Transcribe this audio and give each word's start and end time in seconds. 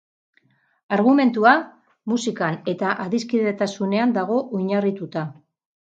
Argumentua, 0.95 1.51
musikan 2.13 2.57
eta 2.73 2.95
adiskidetasunean 3.05 4.17
dago 4.17 4.43
oinarrituta. 4.61 5.29